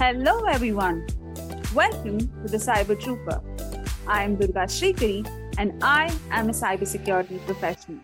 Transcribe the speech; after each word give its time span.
Hello, 0.00 0.44
everyone. 0.44 1.04
Welcome 1.74 2.18
to 2.20 2.48
the 2.48 2.56
Cyber 2.56 2.96
Trooper. 3.00 3.42
I 4.06 4.22
am 4.22 4.36
Durga 4.36 4.68
Shrikari 4.68 5.26
and 5.58 5.82
I 5.82 6.16
am 6.30 6.48
a 6.48 6.52
cybersecurity 6.52 7.44
professional. 7.46 7.98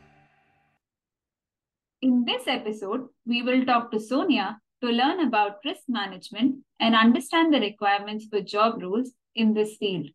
In 2.02 2.24
this 2.24 2.48
episode, 2.48 3.06
we 3.24 3.42
will 3.42 3.64
talk 3.64 3.92
to 3.92 4.00
Sonia 4.00 4.58
to 4.82 4.88
learn 4.88 5.20
about 5.20 5.58
risk 5.64 5.82
management 5.86 6.64
and 6.80 6.96
understand 6.96 7.54
the 7.54 7.60
requirements 7.60 8.26
for 8.28 8.40
job 8.40 8.82
roles 8.82 9.12
in 9.36 9.54
this 9.54 9.76
field. 9.76 10.08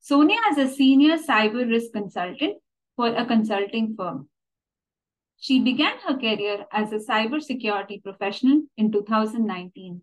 Sonia 0.00 0.40
is 0.50 0.58
a 0.58 0.68
senior 0.68 1.16
cyber 1.16 1.70
risk 1.70 1.92
consultant 1.92 2.56
for 2.96 3.14
a 3.14 3.24
consulting 3.24 3.94
firm. 3.96 4.28
She 5.38 5.60
began 5.60 5.96
her 6.08 6.18
career 6.18 6.66
as 6.72 6.90
a 6.92 6.98
cybersecurity 6.98 8.02
professional 8.02 8.62
in 8.76 8.90
2019. 8.90 10.02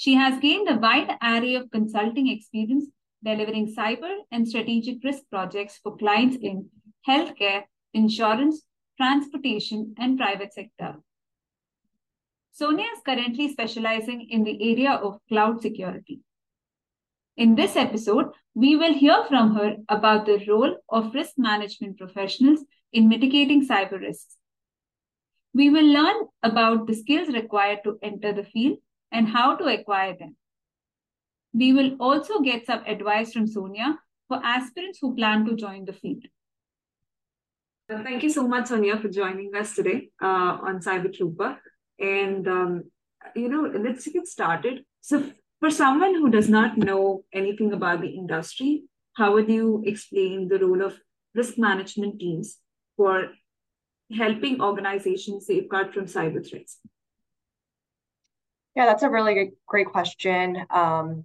She 0.00 0.14
has 0.14 0.40
gained 0.40 0.66
a 0.66 0.78
wide 0.78 1.18
array 1.22 1.56
of 1.56 1.70
consulting 1.70 2.28
experience 2.28 2.86
delivering 3.22 3.74
cyber 3.74 4.10
and 4.32 4.48
strategic 4.48 5.04
risk 5.04 5.24
projects 5.28 5.76
for 5.76 5.94
clients 5.98 6.38
in 6.40 6.70
healthcare, 7.06 7.64
insurance, 7.92 8.62
transportation, 8.96 9.94
and 9.98 10.16
private 10.16 10.54
sector. 10.54 10.94
Sonia 12.50 12.86
is 12.96 13.02
currently 13.04 13.52
specializing 13.52 14.26
in 14.30 14.42
the 14.42 14.72
area 14.72 14.92
of 14.92 15.20
cloud 15.28 15.60
security. 15.60 16.20
In 17.36 17.54
this 17.54 17.76
episode, 17.76 18.28
we 18.54 18.76
will 18.76 18.94
hear 18.94 19.22
from 19.28 19.54
her 19.54 19.76
about 19.90 20.24
the 20.24 20.42
role 20.48 20.76
of 20.88 21.12
risk 21.12 21.34
management 21.36 21.98
professionals 21.98 22.64
in 22.90 23.10
mitigating 23.10 23.68
cyber 23.68 24.00
risks. 24.00 24.36
We 25.52 25.68
will 25.68 25.92
learn 25.92 26.28
about 26.42 26.86
the 26.86 26.94
skills 26.94 27.28
required 27.28 27.80
to 27.84 27.98
enter 28.02 28.32
the 28.32 28.44
field 28.44 28.78
and 29.12 29.28
how 29.28 29.56
to 29.56 29.64
acquire 29.64 30.16
them. 30.16 30.36
We 31.52 31.72
will 31.72 31.96
also 31.98 32.40
get 32.40 32.66
some 32.66 32.84
advice 32.86 33.32
from 33.32 33.46
Sonia 33.46 33.98
for 34.28 34.40
aspirants 34.44 34.98
who 35.00 35.16
plan 35.16 35.44
to 35.46 35.56
join 35.56 35.84
the 35.84 35.92
field. 35.92 36.24
Thank 37.88 38.22
you 38.22 38.30
so 38.30 38.46
much, 38.46 38.68
Sonia, 38.68 38.98
for 38.98 39.08
joining 39.08 39.52
us 39.56 39.74
today 39.74 40.10
uh, 40.22 40.58
on 40.62 40.78
Cyber 40.78 41.12
Trooper. 41.12 41.58
And, 41.98 42.46
um, 42.46 42.84
you 43.34 43.48
know, 43.48 43.62
let's 43.62 44.06
get 44.06 44.28
started. 44.28 44.84
So, 45.00 45.32
for 45.58 45.70
someone 45.70 46.14
who 46.14 46.30
does 46.30 46.48
not 46.48 46.78
know 46.78 47.24
anything 47.32 47.72
about 47.72 48.00
the 48.00 48.08
industry, 48.08 48.84
how 49.14 49.32
would 49.34 49.48
you 49.48 49.82
explain 49.84 50.48
the 50.48 50.60
role 50.60 50.82
of 50.82 50.98
risk 51.34 51.58
management 51.58 52.20
teams 52.20 52.58
for 52.96 53.32
helping 54.16 54.62
organizations 54.62 55.46
safeguard 55.46 55.92
from 55.92 56.04
cyber 56.04 56.48
threats? 56.48 56.78
Yeah, 58.76 58.86
that's 58.86 59.02
a 59.02 59.10
really 59.10 59.52
great 59.66 59.88
question. 59.88 60.64
Um, 60.70 61.24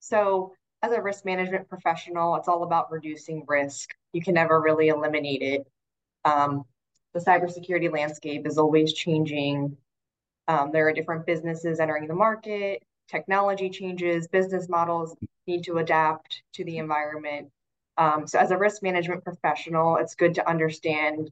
so, 0.00 0.54
as 0.82 0.92
a 0.92 1.02
risk 1.02 1.24
management 1.24 1.68
professional, 1.68 2.36
it's 2.36 2.48
all 2.48 2.64
about 2.64 2.90
reducing 2.90 3.44
risk. 3.46 3.90
You 4.12 4.22
can 4.22 4.34
never 4.34 4.60
really 4.60 4.88
eliminate 4.88 5.42
it. 5.42 5.66
Um, 6.24 6.64
the 7.14 7.20
cybersecurity 7.20 7.92
landscape 7.92 8.46
is 8.46 8.58
always 8.58 8.92
changing. 8.92 9.76
Um, 10.48 10.72
there 10.72 10.88
are 10.88 10.92
different 10.92 11.26
businesses 11.26 11.78
entering 11.80 12.08
the 12.08 12.14
market, 12.14 12.82
technology 13.08 13.70
changes, 13.70 14.28
business 14.28 14.68
models 14.68 15.16
need 15.46 15.64
to 15.64 15.78
adapt 15.78 16.42
to 16.54 16.64
the 16.64 16.78
environment. 16.78 17.50
Um, 17.98 18.26
so, 18.26 18.38
as 18.38 18.50
a 18.50 18.58
risk 18.58 18.82
management 18.82 19.24
professional, 19.24 19.96
it's 19.96 20.14
good 20.14 20.34
to 20.36 20.48
understand 20.48 21.30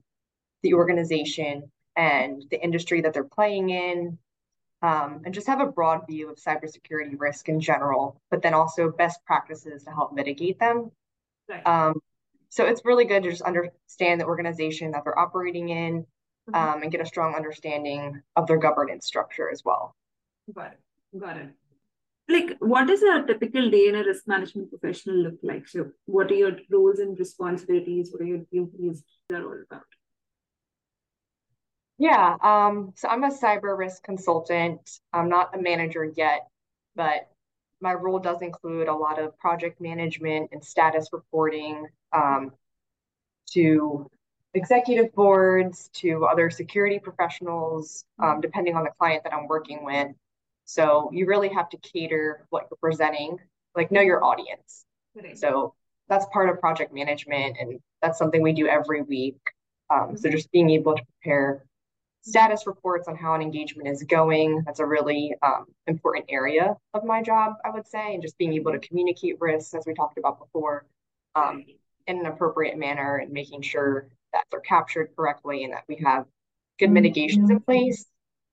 the 0.62 0.74
organization 0.74 1.70
and 1.96 2.44
the 2.50 2.62
industry 2.62 3.00
that 3.00 3.14
they're 3.14 3.24
playing 3.24 3.70
in, 3.70 4.18
um, 4.82 5.22
and 5.24 5.34
just 5.34 5.46
have 5.46 5.60
a 5.60 5.66
broad 5.66 6.06
view 6.06 6.30
of 6.30 6.36
cybersecurity 6.36 7.18
risk 7.18 7.48
in 7.48 7.60
general, 7.60 8.20
but 8.30 8.42
then 8.42 8.54
also 8.54 8.90
best 8.90 9.24
practices 9.24 9.84
to 9.84 9.90
help 9.90 10.12
mitigate 10.12 10.58
them. 10.58 10.90
Right. 11.48 11.66
Um, 11.66 12.00
so 12.48 12.66
it's 12.66 12.84
really 12.84 13.04
good 13.04 13.22
to 13.22 13.30
just 13.30 13.42
understand 13.42 14.20
the 14.20 14.26
organization 14.26 14.92
that 14.92 15.04
they're 15.04 15.18
operating 15.18 15.68
in 15.68 16.02
mm-hmm. 16.02 16.54
um, 16.54 16.82
and 16.82 16.90
get 16.90 17.00
a 17.00 17.06
strong 17.06 17.34
understanding 17.34 18.22
of 18.36 18.46
their 18.46 18.58
governance 18.58 19.06
structure 19.06 19.50
as 19.50 19.62
well. 19.64 19.94
Got 20.54 20.72
it. 20.72 21.18
Got 21.18 21.36
it. 21.36 21.50
Like, 22.28 22.56
what 22.60 22.86
does 22.86 23.02
a 23.02 23.24
typical 23.26 23.70
day 23.70 23.88
in 23.88 23.96
a 23.96 24.04
risk 24.04 24.28
management 24.28 24.70
professional 24.70 25.16
look 25.16 25.38
like? 25.42 25.66
So, 25.66 25.90
what 26.06 26.30
are 26.30 26.34
your 26.34 26.52
roles 26.70 27.00
and 27.00 27.18
responsibilities? 27.18 28.12
What 28.12 28.22
are 28.22 28.26
your 28.26 28.44
duties? 28.52 29.02
They're 29.28 29.44
all 29.44 29.62
about. 29.68 29.82
Yeah, 32.00 32.38
um, 32.42 32.94
so 32.96 33.08
I'm 33.08 33.24
a 33.24 33.28
cyber 33.30 33.76
risk 33.76 34.02
consultant. 34.02 35.00
I'm 35.12 35.28
not 35.28 35.54
a 35.54 35.60
manager 35.60 36.10
yet, 36.16 36.48
but 36.96 37.28
my 37.82 37.92
role 37.92 38.18
does 38.18 38.40
include 38.40 38.88
a 38.88 38.94
lot 38.94 39.18
of 39.18 39.38
project 39.38 39.82
management 39.82 40.48
and 40.50 40.64
status 40.64 41.10
reporting 41.12 41.86
um, 42.14 42.52
to 43.52 44.10
executive 44.54 45.14
boards, 45.14 45.90
to 45.92 46.24
other 46.24 46.48
security 46.48 46.98
professionals, 46.98 48.06
um, 48.18 48.40
depending 48.40 48.76
on 48.76 48.84
the 48.84 48.90
client 48.98 49.22
that 49.24 49.34
I'm 49.34 49.46
working 49.46 49.84
with. 49.84 50.08
So 50.64 51.10
you 51.12 51.26
really 51.26 51.50
have 51.50 51.68
to 51.68 51.76
cater 51.76 52.46
what 52.48 52.68
you're 52.70 52.78
presenting, 52.80 53.36
like 53.76 53.92
know 53.92 54.00
your 54.00 54.24
audience. 54.24 54.86
So 55.36 55.74
that's 56.08 56.24
part 56.32 56.48
of 56.48 56.60
project 56.60 56.94
management, 56.94 57.58
and 57.60 57.78
that's 58.00 58.18
something 58.18 58.40
we 58.40 58.54
do 58.54 58.68
every 58.68 59.02
week. 59.02 59.36
Um, 59.90 60.16
so 60.16 60.30
just 60.30 60.50
being 60.50 60.70
able 60.70 60.96
to 60.96 61.02
prepare 61.20 61.62
status 62.22 62.66
reports 62.66 63.08
on 63.08 63.16
how 63.16 63.34
an 63.34 63.42
engagement 63.42 63.88
is 63.88 64.02
going. 64.02 64.62
That's 64.66 64.80
a 64.80 64.86
really 64.86 65.34
um, 65.42 65.66
important 65.86 66.26
area 66.28 66.76
of 66.94 67.04
my 67.04 67.22
job, 67.22 67.54
I 67.64 67.70
would 67.70 67.86
say, 67.86 68.14
and 68.14 68.22
just 68.22 68.36
being 68.38 68.54
able 68.54 68.72
to 68.72 68.78
communicate 68.78 69.40
risks, 69.40 69.74
as 69.74 69.84
we 69.86 69.94
talked 69.94 70.18
about 70.18 70.38
before, 70.38 70.86
um, 71.34 71.64
in 72.06 72.18
an 72.18 72.26
appropriate 72.26 72.76
manner 72.78 73.16
and 73.16 73.32
making 73.32 73.62
sure 73.62 74.08
that 74.32 74.44
they're 74.50 74.60
captured 74.60 75.10
correctly 75.16 75.64
and 75.64 75.72
that 75.72 75.84
we 75.88 75.96
have 75.96 76.26
good 76.78 76.90
mitigations 76.90 77.50
in 77.50 77.60
place 77.60 78.04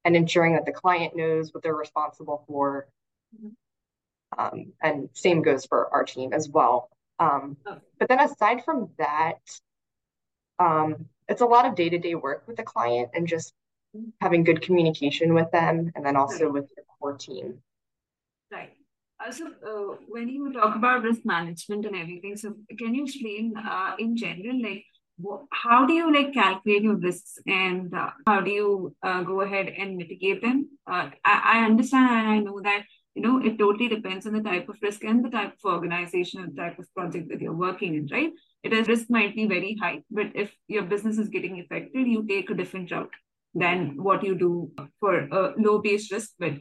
and 0.05 0.15
ensuring 0.15 0.53
that 0.53 0.65
the 0.65 0.71
client 0.71 1.15
knows 1.15 1.53
what 1.53 1.63
they're 1.63 1.75
responsible 1.75 2.43
for. 2.47 2.87
Um, 4.37 4.73
and 4.81 5.09
same 5.13 5.41
goes 5.41 5.65
for 5.65 5.93
our 5.93 6.03
team 6.03 6.33
as 6.33 6.49
well. 6.49 6.89
Um, 7.19 7.57
but 7.99 8.07
then 8.07 8.19
aside 8.19 8.63
from 8.63 8.89
that, 8.97 9.39
um, 10.59 11.05
it's 11.27 11.41
a 11.41 11.45
lot 11.45 11.65
of 11.65 11.75
day-to-day 11.75 12.15
work 12.15 12.43
with 12.47 12.57
the 12.57 12.63
client 12.63 13.09
and 13.13 13.27
just 13.27 13.53
having 14.21 14.43
good 14.43 14.61
communication 14.61 15.33
with 15.33 15.49
them 15.51 15.91
and 15.95 16.05
then 16.05 16.15
also 16.15 16.45
right. 16.45 16.53
with 16.53 16.69
your 16.75 16.85
core 16.99 17.17
team. 17.17 17.59
Right. 18.51 18.71
Uh, 19.19 19.31
so 19.31 19.47
uh, 19.47 19.95
when 20.07 20.29
you 20.29 20.53
talk 20.53 20.75
about 20.75 21.03
risk 21.03 21.21
management 21.25 21.85
and 21.85 21.95
everything 21.95 22.37
so 22.37 22.53
can 22.77 22.93
you 22.93 23.03
explain 23.05 23.55
uh, 23.57 23.95
in 23.97 24.15
general 24.15 24.61
like 24.61 24.85
how 25.51 25.85
do 25.85 25.93
you 25.93 26.13
like 26.13 26.33
calculate 26.33 26.83
your 26.83 26.95
risks 26.95 27.39
and 27.47 27.93
uh, 27.93 28.11
how 28.27 28.39
do 28.41 28.51
you 28.51 28.95
uh, 29.01 29.23
go 29.23 29.41
ahead 29.41 29.67
and 29.67 29.97
mitigate 29.97 30.41
them? 30.41 30.69
Uh, 30.85 31.09
I, 31.25 31.41
I 31.55 31.65
understand 31.65 32.11
and 32.11 32.29
i 32.29 32.37
know 32.39 32.61
that 32.61 32.83
you 33.17 33.23
know 33.23 33.37
it 33.43 33.57
totally 33.57 33.87
depends 33.87 34.27
on 34.27 34.33
the 34.33 34.41
type 34.47 34.69
of 34.69 34.81
risk 34.81 35.03
and 35.03 35.25
the 35.25 35.29
type 35.29 35.53
of 35.53 35.71
organization 35.73 36.41
and 36.41 36.55
type 36.55 36.77
of 36.77 36.93
project 36.93 37.29
that 37.29 37.41
you're 37.41 37.61
working 37.67 37.95
in 37.95 38.07
right? 38.11 38.31
It 38.63 38.73
is 38.73 38.87
risk 38.87 39.09
might 39.09 39.35
be 39.35 39.47
very 39.47 39.75
high 39.81 40.03
but 40.11 40.27
if 40.35 40.51
your 40.67 40.83
business 40.83 41.17
is 41.17 41.29
getting 41.29 41.59
affected 41.59 42.07
you 42.07 42.25
take 42.27 42.51
a 42.51 42.53
different 42.53 42.91
route 42.91 43.15
than 43.55 44.03
what 44.07 44.23
you 44.23 44.35
do 44.35 44.71
for 44.99 45.13
a 45.39 45.53
low 45.57 45.79
base 45.79 46.11
risk 46.11 46.31
but 46.37 46.53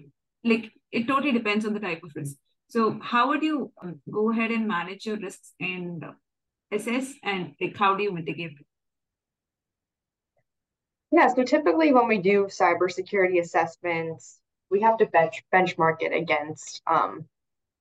like 0.44 0.72
it 0.92 1.06
totally 1.06 1.32
depends 1.32 1.66
on 1.66 1.74
the 1.74 1.80
type 1.80 2.02
of 2.02 2.12
risk. 2.14 2.36
So 2.68 2.98
how 3.02 3.28
would 3.28 3.42
you 3.42 3.72
um, 3.82 4.00
go 4.10 4.30
ahead 4.30 4.50
and 4.50 4.66
manage 4.66 5.06
your 5.06 5.18
risks 5.18 5.52
and 5.60 6.04
assess 6.72 7.12
and 7.22 7.52
like 7.60 7.76
how 7.76 7.94
do 7.96 8.02
you 8.02 8.12
mitigate 8.12 8.52
it 8.52 8.66
yeah 11.12 11.28
so 11.32 11.44
typically 11.44 11.92
when 11.92 12.08
we 12.08 12.18
do 12.18 12.46
cybersecurity 12.46 13.40
assessments 13.40 14.40
we 14.70 14.80
have 14.80 14.98
to 14.98 15.06
bench 15.06 15.44
benchmark 15.54 15.96
it 16.00 16.12
against 16.12 16.82
um, 16.86 17.26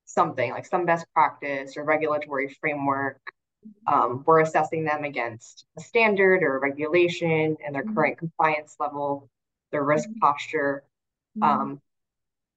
something 0.06 0.52
like 0.52 0.66
some 0.66 0.86
best 0.86 1.06
practice 1.14 1.78
or 1.78 1.84
regulatory 1.84 2.50
framework. 2.50 3.20
Um, 3.88 4.24
we're 4.26 4.42
assessing 4.42 4.84
them 4.86 5.04
against 5.04 5.66
a 5.78 5.82
standard 5.82 6.44
or 6.44 6.58
a 6.58 6.60
regulation 6.60 7.58
and 7.66 7.74
their 7.74 7.84
mm-hmm. 7.84 7.96
current 7.96 8.18
compliance 8.20 8.76
level, 8.80 9.30
their 9.72 9.84
risk 9.84 10.08
mm-hmm. 10.08 10.20
posture. 10.20 10.84
Mm-hmm. 11.38 11.44
Um, 11.44 11.82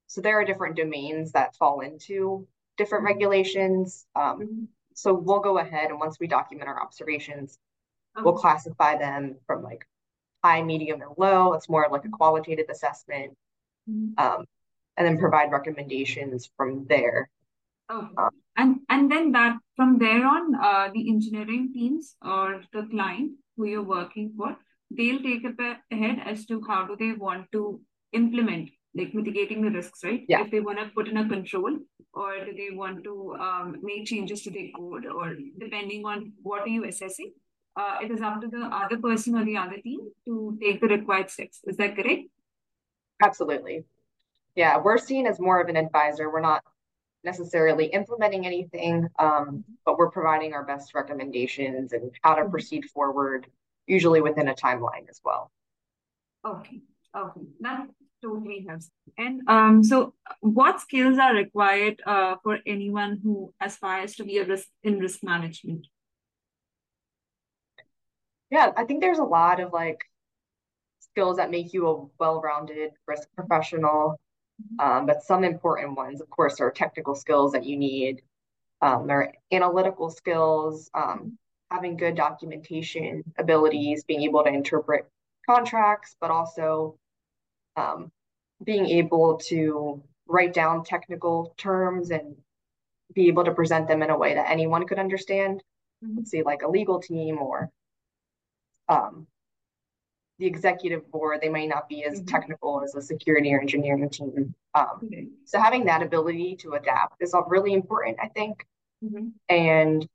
so 0.07 0.21
there 0.21 0.39
are 0.39 0.45
different 0.45 0.75
domains 0.75 1.31
that 1.31 1.55
fall 1.55 1.81
into 1.81 2.47
different 2.77 3.05
regulations. 3.05 4.05
Um, 4.15 4.67
so 4.93 5.13
we'll 5.13 5.39
go 5.39 5.57
ahead 5.57 5.89
and 5.89 5.99
once 5.99 6.19
we 6.19 6.27
document 6.27 6.69
our 6.69 6.81
observations, 6.81 7.57
we'll 8.23 8.33
classify 8.33 8.97
them 8.97 9.37
from 9.47 9.63
like 9.63 9.87
high, 10.43 10.61
medium, 10.61 11.01
and 11.01 11.11
low. 11.17 11.53
It's 11.53 11.69
more 11.69 11.87
like 11.91 12.05
a 12.05 12.09
qualitative 12.09 12.67
assessment 12.69 13.35
mm-hmm. 13.89 14.23
um, 14.23 14.45
and 14.97 15.07
then 15.07 15.17
provide 15.17 15.51
recommendations 15.51 16.49
from 16.55 16.85
there. 16.87 17.29
Oh, 17.89 18.07
um, 18.17 18.29
and 18.55 18.79
and 18.89 19.11
then 19.11 19.31
that 19.31 19.57
from 19.75 19.97
there 19.97 20.25
on, 20.25 20.55
uh, 20.55 20.89
the 20.93 21.09
engineering 21.09 21.71
teams 21.73 22.15
or 22.21 22.61
the 22.73 22.83
client 22.91 23.31
who 23.57 23.65
you're 23.65 23.83
working 23.83 24.33
for, 24.37 24.55
they'll 24.91 25.21
take 25.21 25.43
a 25.43 25.77
ahead 25.91 26.19
as 26.25 26.45
to 26.45 26.61
how 26.67 26.85
do 26.85 26.95
they 26.99 27.13
want 27.13 27.51
to 27.51 27.81
implement 28.13 28.69
like 28.95 29.13
mitigating 29.13 29.61
the 29.61 29.69
risks, 29.69 30.03
right? 30.03 30.23
Yeah. 30.27 30.43
If 30.43 30.51
they 30.51 30.59
want 30.59 30.79
to 30.79 30.85
put 30.87 31.07
in 31.07 31.17
a 31.17 31.27
control 31.27 31.77
or 32.13 32.45
do 32.45 32.53
they 32.53 32.75
want 32.75 33.03
to 33.03 33.35
um, 33.39 33.77
make 33.81 34.05
changes 34.05 34.41
to 34.43 34.51
their 34.51 34.69
code 34.75 35.05
or 35.05 35.35
depending 35.59 36.05
on 36.05 36.33
what 36.41 36.61
are 36.61 36.67
you 36.67 36.85
assessing, 36.85 37.33
uh, 37.75 37.97
it 38.01 38.11
is 38.11 38.21
up 38.21 38.41
to 38.41 38.47
the 38.47 38.65
other 38.65 38.97
person 38.97 39.35
or 39.35 39.45
the 39.45 39.57
other 39.57 39.77
team 39.77 39.99
to 40.25 40.57
take 40.61 40.81
the 40.81 40.87
required 40.87 41.29
steps. 41.29 41.61
Is 41.65 41.77
that 41.77 41.95
correct? 41.95 42.23
Absolutely. 43.21 43.83
Yeah, 44.55 44.77
we're 44.77 44.97
seen 44.97 45.27
as 45.27 45.39
more 45.39 45.61
of 45.61 45.69
an 45.69 45.77
advisor. 45.77 46.31
We're 46.31 46.41
not 46.41 46.63
necessarily 47.23 47.87
implementing 47.87 48.45
anything, 48.45 49.07
um, 49.19 49.63
but 49.85 49.97
we're 49.97 50.09
providing 50.11 50.53
our 50.53 50.63
best 50.63 50.93
recommendations 50.93 51.93
and 51.93 52.11
how 52.23 52.35
to 52.35 52.49
proceed 52.49 52.85
forward, 52.85 53.47
usually 53.87 54.21
within 54.21 54.47
a 54.47 54.53
timeline 54.53 55.09
as 55.09 55.19
well. 55.23 55.51
Okay, 56.45 56.81
okay, 57.15 57.41
that 57.59 57.87
totally 58.21 58.65
helps. 58.67 58.89
And 59.17 59.41
um, 59.47 59.83
so 59.83 60.13
what 60.39 60.79
skills 60.79 61.17
are 61.17 61.33
required 61.33 62.01
uh, 62.05 62.35
for 62.43 62.59
anyone 62.65 63.19
who 63.21 63.53
aspires 63.59 64.15
to 64.15 64.23
be 64.23 64.37
a 64.37 64.45
risk 64.45 64.67
in 64.83 64.99
risk 64.99 65.19
management? 65.23 65.87
Yeah, 68.49 68.71
I 68.75 68.85
think 68.85 69.01
there's 69.01 69.19
a 69.19 69.23
lot 69.23 69.59
of 69.59 69.73
like 69.73 70.08
skills 71.11 71.37
that 71.37 71.51
make 71.51 71.73
you 71.73 71.87
a 71.87 72.05
well-rounded 72.19 72.91
risk 73.07 73.27
professional. 73.35 74.19
Um, 74.79 75.05
but 75.05 75.23
some 75.23 75.43
important 75.43 75.95
ones, 75.95 76.19
of 76.19 76.29
course, 76.29 76.59
are 76.59 76.71
technical 76.71 77.15
skills 77.15 77.53
that 77.53 77.65
you 77.65 77.77
need. 77.77 78.21
Um, 78.81 79.07
there 79.07 79.21
are 79.21 79.33
analytical 79.51 80.09
skills, 80.09 80.89
um, 80.93 81.37
having 81.71 81.97
good 81.97 82.15
documentation 82.15 83.23
abilities, 83.37 84.03
being 84.03 84.23
able 84.23 84.43
to 84.43 84.49
interpret 84.49 85.07
contracts, 85.47 86.15
but 86.19 86.31
also 86.31 86.97
um, 87.77 88.11
being 88.63 88.85
able 88.87 89.37
to 89.47 90.03
write 90.27 90.53
down 90.53 90.83
technical 90.83 91.53
terms 91.57 92.11
and 92.11 92.35
be 93.13 93.27
able 93.27 93.45
to 93.45 93.53
present 93.53 93.87
them 93.87 94.03
in 94.03 94.09
a 94.09 94.17
way 94.17 94.33
that 94.35 94.49
anyone 94.49 94.85
could 94.85 94.99
understand. 94.99 95.63
Mm-hmm. 96.03 96.17
Let's 96.17 96.31
say 96.31 96.43
like 96.43 96.61
a 96.61 96.69
legal 96.69 96.99
team 96.99 97.39
or 97.39 97.69
um, 98.87 99.27
the 100.39 100.47
executive 100.47 101.09
board, 101.11 101.39
they 101.41 101.49
might 101.49 101.69
not 101.69 101.87
be 101.87 102.05
as 102.05 102.19
mm-hmm. 102.19 102.25
technical 102.25 102.81
as 102.83 102.95
a 102.95 103.01
security 103.01 103.53
or 103.53 103.59
engineering 103.59 104.09
team. 104.09 104.55
Um, 104.73 105.01
okay. 105.03 105.27
So 105.45 105.59
having 105.59 105.85
that 105.85 106.01
ability 106.01 106.55
to 106.61 106.73
adapt 106.73 107.21
is 107.21 107.35
really 107.47 107.73
important, 107.73 108.17
I 108.21 108.29
think, 108.29 108.65
mm-hmm. 109.03 109.27
and 109.49 110.07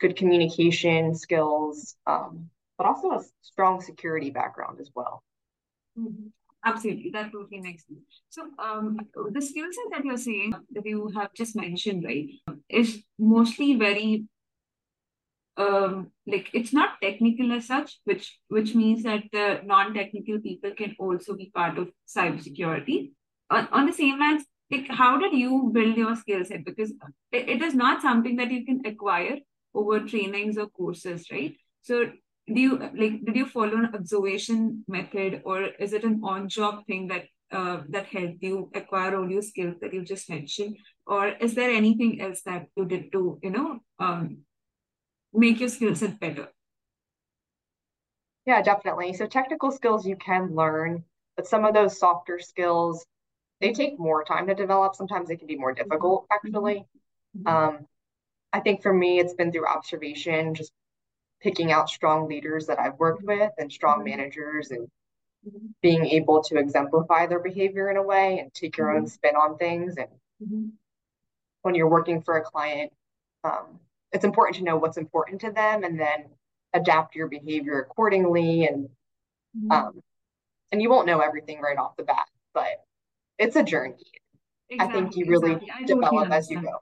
good 0.00 0.16
communication 0.16 1.14
skills, 1.14 1.96
um, 2.06 2.50
but 2.76 2.86
also 2.86 3.10
a 3.12 3.24
strong 3.42 3.80
security 3.80 4.30
background 4.30 4.80
as 4.80 4.90
well. 4.94 5.22
Mm-hmm. 5.98 6.28
Absolutely, 6.64 7.10
that 7.12 7.32
totally 7.32 7.60
makes 7.60 7.86
sense. 7.86 8.20
So, 8.30 8.42
um, 8.58 8.98
the 9.32 9.40
skill 9.40 9.66
set 9.70 9.84
that 9.92 10.04
you're 10.04 10.16
saying 10.16 10.54
that 10.72 10.84
you 10.84 11.08
have 11.14 11.32
just 11.32 11.54
mentioned, 11.54 12.04
right, 12.04 12.28
is 12.68 13.04
mostly 13.18 13.76
very 13.76 14.24
um, 15.58 16.12
like 16.26 16.48
it's 16.54 16.72
not 16.72 17.00
technical 17.02 17.52
as 17.52 17.66
such, 17.66 17.98
which 18.04 18.38
which 18.48 18.74
means 18.74 19.02
that 19.02 19.24
the 19.32 19.60
non-technical 19.64 20.40
people 20.40 20.70
can 20.76 20.94
also 20.98 21.34
be 21.34 21.50
part 21.54 21.78
of 21.78 21.90
cybersecurity. 22.06 23.12
On, 23.50 23.66
on 23.72 23.86
the 23.86 23.92
same 23.92 24.18
lines, 24.20 24.44
like 24.70 24.88
how 24.88 25.18
did 25.18 25.32
you 25.32 25.70
build 25.72 25.96
your 25.96 26.14
skill 26.14 26.44
set? 26.44 26.64
Because 26.64 26.92
it, 27.32 27.48
it 27.48 27.62
is 27.62 27.74
not 27.74 28.02
something 28.02 28.36
that 28.36 28.50
you 28.50 28.64
can 28.64 28.82
acquire 28.86 29.38
over 29.74 30.00
trainings 30.00 30.58
or 30.58 30.68
courses, 30.68 31.26
right? 31.30 31.56
So 31.82 32.12
do 32.54 32.60
you 32.60 32.78
like 32.78 33.24
did 33.24 33.36
you 33.36 33.46
follow 33.46 33.76
an 33.76 33.90
observation 33.94 34.84
method 34.88 35.42
or 35.44 35.64
is 35.78 35.92
it 35.92 36.04
an 36.04 36.20
on-job 36.22 36.86
thing 36.86 37.08
that 37.08 37.24
uh, 37.50 37.82
that 37.88 38.06
helped 38.06 38.42
you 38.42 38.70
acquire 38.74 39.16
all 39.16 39.30
your 39.30 39.42
skills 39.42 39.76
that 39.80 39.92
you 39.92 40.04
just 40.04 40.28
mentioned 40.30 40.76
or 41.06 41.28
is 41.28 41.54
there 41.54 41.70
anything 41.70 42.20
else 42.20 42.42
that 42.42 42.66
you 42.76 42.84
did 42.84 43.10
to 43.12 43.38
you 43.42 43.50
know 43.50 43.80
um, 43.98 44.38
make 45.32 45.60
your 45.60 45.68
skill 45.68 45.94
set 45.94 46.18
better? 46.20 46.48
Yeah, 48.46 48.62
definitely. 48.62 49.12
So 49.12 49.26
technical 49.26 49.70
skills 49.70 50.06
you 50.06 50.16
can 50.16 50.54
learn, 50.54 51.04
but 51.36 51.46
some 51.46 51.64
of 51.66 51.74
those 51.74 51.98
softer 51.98 52.38
skills, 52.38 53.04
they 53.60 53.72
take 53.72 53.98
more 53.98 54.24
time 54.24 54.46
to 54.46 54.54
develop. 54.54 54.94
Sometimes 54.94 55.28
they 55.28 55.36
can 55.36 55.46
be 55.46 55.56
more 55.56 55.74
difficult, 55.74 56.24
mm-hmm. 56.24 56.46
actually. 56.46 56.86
Mm-hmm. 57.36 57.46
Um, 57.46 57.86
I 58.52 58.60
think 58.60 58.82
for 58.82 58.92
me, 58.92 59.18
it's 59.18 59.34
been 59.34 59.52
through 59.52 59.66
observation, 59.66 60.54
just 60.54 60.72
picking 61.42 61.70
out 61.72 61.90
strong 61.90 62.26
leaders 62.26 62.66
that 62.66 62.78
I've 62.78 62.98
worked 62.98 63.22
mm-hmm. 63.22 63.40
with 63.40 63.52
and 63.58 63.70
strong 63.70 63.98
mm-hmm. 63.98 64.16
managers 64.16 64.70
and 64.70 64.88
mm-hmm. 65.46 65.66
being 65.82 66.06
able 66.06 66.42
to 66.44 66.56
exemplify 66.56 67.26
their 67.26 67.40
behavior 67.40 67.90
in 67.90 67.98
a 67.98 68.02
way 68.02 68.38
and 68.38 68.54
take 68.54 68.78
your 68.78 68.90
own 68.90 69.02
mm-hmm. 69.02 69.08
spin 69.08 69.36
on 69.36 69.58
things. 69.58 69.96
And 69.98 70.72
when 71.62 71.74
you're 71.74 71.88
working 71.88 72.22
for 72.22 72.36
a 72.38 72.42
client, 72.42 72.92
um, 73.44 73.78
it's 74.12 74.24
important 74.24 74.56
to 74.56 74.64
know 74.64 74.76
what's 74.76 74.96
important 74.96 75.40
to 75.42 75.52
them 75.52 75.84
and 75.84 75.98
then 75.98 76.24
adapt 76.74 77.14
your 77.14 77.28
behavior 77.28 77.80
accordingly 77.80 78.66
and 78.66 78.88
mm-hmm. 79.56 79.70
um, 79.70 80.02
and 80.70 80.82
you 80.82 80.90
won't 80.90 81.06
know 81.06 81.20
everything 81.20 81.60
right 81.60 81.78
off 81.78 81.96
the 81.96 82.02
bat 82.02 82.26
but 82.54 82.84
it's 83.38 83.56
a 83.56 83.62
journey. 83.62 83.94
Exactly, 84.70 84.98
i 84.98 85.00
think 85.00 85.16
you 85.16 85.26
really 85.26 85.52
exactly. 85.52 85.86
develop 85.86 86.30
as 86.30 86.50
you 86.50 86.60
go. 86.60 86.78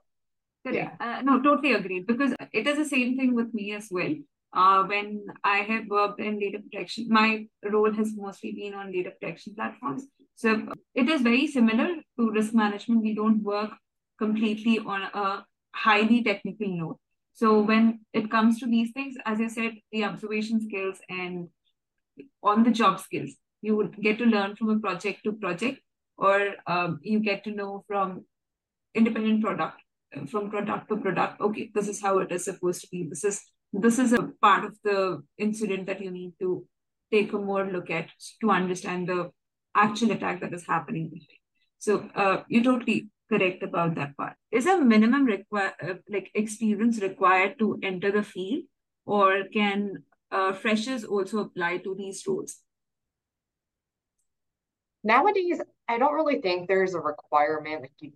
Yeah. 0.69 0.91
Uh, 0.99 1.21
no 1.21 1.41
totally 1.41 1.73
agreed 1.73 2.07
because 2.07 2.33
it 2.51 2.67
is 2.67 2.77
the 2.77 2.85
same 2.85 3.17
thing 3.17 3.33
with 3.33 3.53
me 3.53 3.73
as 3.73 3.87
well. 3.89 4.13
Uh, 4.53 4.83
when 4.83 5.25
i 5.43 5.57
have 5.57 5.87
worked 5.87 6.19
in 6.19 6.39
data 6.39 6.59
protection 6.59 7.07
my 7.09 7.45
role 7.71 7.93
has 7.93 8.13
mostly 8.15 8.53
been 8.53 8.73
on 8.73 8.91
data 8.91 9.11
protection 9.11 9.55
platforms. 9.55 10.05
So 10.35 10.49
it 10.93 11.09
is 11.09 11.21
very 11.21 11.47
similar 11.47 11.87
to 12.19 12.31
risk 12.31 12.53
management. 12.53 13.01
We 13.01 13.15
don't 13.15 13.41
work 13.43 13.71
completely 14.19 14.79
on 14.79 15.01
a 15.01 15.45
highly 15.73 16.23
technical 16.23 16.67
note 16.67 16.99
so 17.37 17.61
when 17.61 17.99
it 18.13 18.31
comes 18.31 18.59
to 18.59 18.65
these 18.65 18.91
things, 18.93 19.13
as 19.23 19.39
I 19.39 19.47
said, 19.47 19.73
the 19.91 20.05
observation 20.05 20.59
skills 20.59 20.97
and 21.07 21.49
on 22.41 22.63
the 22.63 22.71
job 22.71 22.99
skills, 22.99 23.35
you 23.61 23.75
would 23.75 23.95
get 24.01 24.17
to 24.17 24.25
learn 24.25 24.55
from 24.55 24.71
a 24.71 24.79
project 24.79 25.23
to 25.23 25.33
project, 25.33 25.79
or 26.17 26.55
um, 26.65 26.99
you 27.03 27.19
get 27.19 27.43
to 27.43 27.51
know 27.51 27.83
from 27.87 28.25
independent 28.95 29.43
product, 29.43 29.79
from 30.31 30.49
product 30.49 30.89
to 30.89 30.97
product. 30.97 31.39
Okay, 31.39 31.69
this 31.75 31.87
is 31.87 32.01
how 32.01 32.17
it 32.17 32.31
is 32.31 32.45
supposed 32.45 32.81
to 32.81 32.87
be. 32.91 33.03
This 33.07 33.23
is 33.23 33.43
this 33.71 33.99
is 33.99 34.13
a 34.13 34.29
part 34.41 34.65
of 34.65 34.75
the 34.83 35.21
incident 35.37 35.85
that 35.85 36.01
you 36.01 36.09
need 36.09 36.33
to 36.39 36.65
take 37.11 37.33
a 37.33 37.37
more 37.37 37.67
look 37.67 37.91
at 37.91 38.09
to 38.41 38.49
understand 38.49 39.09
the 39.09 39.29
actual 39.75 40.11
attack 40.11 40.41
that 40.41 40.55
is 40.55 40.65
happening. 40.65 41.21
So 41.77 42.09
uh, 42.15 42.41
you 42.47 42.63
totally 42.63 43.09
correct 43.29 43.63
about 43.63 43.95
that 43.95 44.15
part. 44.17 44.33
Is 44.51 44.65
a 44.65 44.77
minimum 44.77 45.25
require 45.25 45.73
uh, 45.81 45.93
like 46.09 46.31
experience 46.33 47.01
required 47.01 47.59
to 47.59 47.79
enter 47.83 48.11
the 48.11 48.23
field, 48.23 48.63
or 49.05 49.43
can 49.51 50.03
uh, 50.31 50.53
freshers 50.53 51.03
also 51.03 51.39
apply 51.39 51.77
to 51.77 51.95
these 51.95 52.23
roles? 52.27 52.57
Nowadays, 55.03 55.61
I 55.87 55.97
don't 55.97 56.13
really 56.13 56.41
think 56.41 56.67
there's 56.67 56.93
a 56.93 56.99
requirement. 56.99 57.81
Like 57.81 57.91
you, 57.99 58.11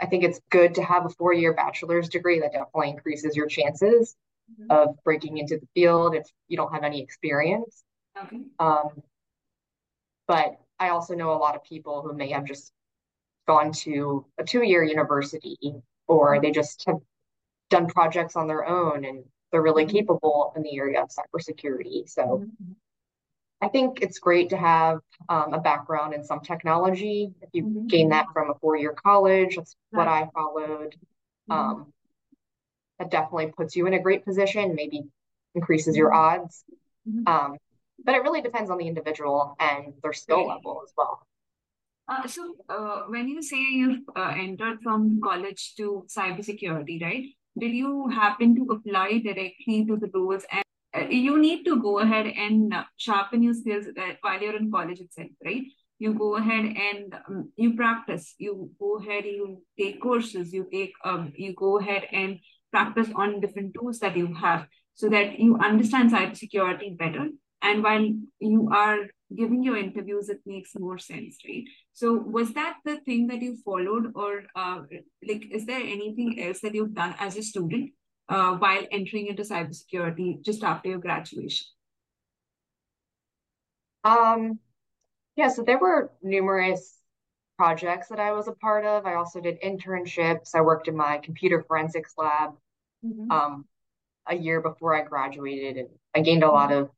I 0.00 0.06
think 0.06 0.24
it's 0.24 0.40
good 0.50 0.74
to 0.74 0.82
have 0.82 1.06
a 1.06 1.10
four-year 1.10 1.54
bachelor's 1.54 2.08
degree. 2.08 2.40
That 2.40 2.52
definitely 2.52 2.90
increases 2.90 3.36
your 3.36 3.46
chances 3.46 4.16
mm-hmm. 4.50 4.70
of 4.70 4.96
breaking 5.04 5.38
into 5.38 5.58
the 5.58 5.68
field 5.74 6.14
if 6.14 6.26
you 6.48 6.56
don't 6.56 6.72
have 6.72 6.84
any 6.84 7.00
experience. 7.02 7.82
Okay. 8.22 8.40
Um, 8.58 9.02
but 10.28 10.58
I 10.78 10.90
also 10.90 11.14
know 11.14 11.32
a 11.32 11.38
lot 11.38 11.56
of 11.56 11.64
people 11.64 12.02
who 12.02 12.14
may 12.14 12.30
have 12.30 12.44
just 12.44 12.72
gone 13.46 13.72
to 13.72 14.26
a 14.38 14.44
two-year 14.44 14.82
university 14.82 15.56
or 16.06 16.40
they 16.40 16.50
just 16.50 16.84
have 16.86 16.98
done 17.70 17.86
projects 17.86 18.36
on 18.36 18.46
their 18.46 18.66
own 18.66 19.04
and 19.04 19.24
they're 19.50 19.62
really 19.62 19.84
mm-hmm. 19.84 19.96
capable 19.96 20.52
in 20.56 20.62
the 20.62 20.76
area 20.76 21.02
of 21.02 21.08
cybersecurity. 21.08 22.08
So 22.08 22.22
mm-hmm. 22.22 22.72
I 23.62 23.68
think 23.68 24.02
it's 24.02 24.18
great 24.18 24.50
to 24.50 24.56
have 24.56 25.00
um, 25.28 25.54
a 25.54 25.60
background 25.60 26.14
in 26.14 26.24
some 26.24 26.40
technology. 26.40 27.32
If 27.40 27.48
you 27.52 27.64
mm-hmm. 27.64 27.86
gain 27.86 28.08
that 28.10 28.26
from 28.32 28.50
a 28.50 28.54
four-year 28.54 28.94
college, 28.94 29.56
that's 29.56 29.76
what 29.90 30.08
I 30.08 30.28
followed. 30.34 30.94
Mm-hmm. 31.50 31.52
Um, 31.52 31.92
that 32.98 33.10
definitely 33.10 33.52
puts 33.56 33.76
you 33.76 33.86
in 33.86 33.94
a 33.94 34.00
great 34.00 34.24
position, 34.24 34.74
maybe 34.74 35.04
increases 35.54 35.96
your 35.96 36.10
mm-hmm. 36.10 36.42
odds. 36.42 36.64
Mm-hmm. 37.08 37.26
Um, 37.26 37.56
but 38.04 38.14
it 38.14 38.22
really 38.22 38.42
depends 38.42 38.70
on 38.70 38.78
the 38.78 38.86
individual 38.86 39.56
and 39.58 39.94
their 40.02 40.12
skill 40.12 40.46
level 40.46 40.82
as 40.84 40.92
well. 40.96 41.26
Uh, 42.08 42.26
so 42.26 42.54
uh, 42.68 43.02
when 43.08 43.28
you 43.28 43.42
say 43.42 43.58
you've 43.58 44.02
uh, 44.14 44.32
entered 44.36 44.78
from 44.82 45.20
college 45.22 45.74
to 45.76 46.06
cybersecurity, 46.08 47.02
right? 47.02 47.24
Did 47.58 47.72
you 47.72 48.08
happen 48.08 48.54
to 48.54 48.66
apply 48.74 49.18
directly 49.18 49.84
to 49.86 49.96
the 49.96 50.10
roles? 50.14 50.44
And 50.52 50.62
uh, 50.94 51.08
you 51.08 51.40
need 51.40 51.64
to 51.64 51.80
go 51.80 51.98
ahead 51.98 52.26
and 52.26 52.72
sharpen 52.96 53.42
your 53.42 53.54
skills 53.54 53.86
uh, 53.88 54.12
while 54.20 54.40
you're 54.40 54.56
in 54.56 54.70
college 54.70 55.00
itself, 55.00 55.30
right? 55.44 55.64
You 55.98 56.14
go 56.14 56.36
ahead 56.36 56.64
and 56.64 57.14
um, 57.28 57.52
you 57.56 57.74
practice. 57.74 58.34
You 58.38 58.70
go 58.78 58.98
ahead, 58.98 59.24
you 59.24 59.62
take 59.78 60.00
courses. 60.00 60.52
You 60.52 60.68
take, 60.70 60.92
um, 61.04 61.32
you 61.34 61.54
go 61.54 61.78
ahead 61.78 62.04
and 62.12 62.38
practice 62.70 63.08
on 63.16 63.40
different 63.40 63.74
tools 63.74 63.98
that 64.00 64.16
you 64.16 64.32
have, 64.34 64.66
so 64.94 65.08
that 65.08 65.40
you 65.40 65.58
understand 65.58 66.12
cybersecurity 66.12 66.96
better. 66.96 67.30
And 67.62 67.82
while 67.82 68.06
you 68.38 68.68
are 68.72 68.98
giving 69.34 69.62
your 69.62 69.76
interviews, 69.76 70.28
it 70.28 70.40
makes 70.46 70.74
more 70.76 70.98
sense, 70.98 71.38
right? 71.48 71.64
So 71.92 72.14
was 72.14 72.52
that 72.54 72.76
the 72.84 72.98
thing 72.98 73.26
that 73.28 73.42
you 73.42 73.56
followed 73.64 74.12
or 74.14 74.44
uh, 74.54 74.82
like, 75.26 75.46
is 75.50 75.66
there 75.66 75.80
anything 75.80 76.42
else 76.42 76.60
that 76.60 76.74
you've 76.74 76.94
done 76.94 77.14
as 77.18 77.36
a 77.36 77.42
student 77.42 77.92
uh, 78.28 78.56
while 78.56 78.86
entering 78.90 79.26
into 79.26 79.42
cybersecurity 79.42 80.44
just 80.44 80.62
after 80.62 80.90
your 80.90 80.98
graduation? 80.98 81.66
Um, 84.04 84.60
yeah, 85.34 85.48
so 85.48 85.62
there 85.62 85.78
were 85.78 86.12
numerous 86.22 86.96
projects 87.56 88.08
that 88.08 88.20
I 88.20 88.32
was 88.32 88.48
a 88.48 88.52
part 88.52 88.84
of. 88.84 89.06
I 89.06 89.14
also 89.14 89.40
did 89.40 89.60
internships. 89.60 90.50
I 90.54 90.60
worked 90.60 90.88
in 90.88 90.96
my 90.96 91.18
computer 91.18 91.64
forensics 91.66 92.12
lab 92.16 92.50
mm-hmm. 93.04 93.30
um, 93.30 93.64
a 94.28 94.36
year 94.36 94.60
before 94.60 94.94
I 94.94 95.02
graduated, 95.02 95.76
and 95.76 95.88
I 96.14 96.20
gained 96.20 96.44
a 96.44 96.50
lot 96.50 96.72
of 96.72 96.90